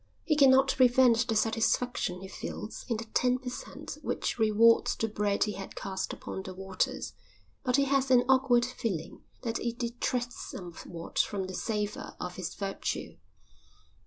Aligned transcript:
He 0.23 0.35
cannot 0.35 0.73
prevent 0.75 1.27
the 1.27 1.35
satisfaction 1.35 2.21
he 2.21 2.27
feels 2.27 2.85
in 2.89 2.97
the 2.97 3.03
ten 3.13 3.37
per 3.37 3.51
cent 3.51 3.99
which 4.01 4.39
rewards 4.39 4.95
the 4.95 5.07
bread 5.07 5.43
he 5.43 5.51
had 5.51 5.75
cast 5.75 6.11
upon 6.11 6.41
the 6.41 6.55
waters, 6.55 7.13
but 7.63 7.75
he 7.75 7.83
has 7.85 8.09
an 8.09 8.23
awkward 8.27 8.65
feeling 8.65 9.21
that 9.43 9.59
it 9.59 9.77
detracts 9.77 10.49
somewhat 10.49 11.19
from 11.19 11.43
the 11.45 11.53
savour 11.53 12.15
of 12.19 12.37
his 12.37 12.55
virtue. 12.55 13.17